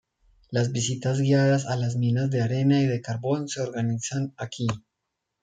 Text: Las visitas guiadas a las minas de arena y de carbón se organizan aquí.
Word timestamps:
Las 0.49 0.71
visitas 0.71 1.19
guiadas 1.19 1.67
a 1.67 1.75
las 1.77 1.95
minas 1.95 2.31
de 2.31 2.41
arena 2.41 2.81
y 2.81 2.87
de 2.87 3.01
carbón 3.01 3.47
se 3.47 3.61
organizan 3.61 4.33
aquí. 4.35 4.65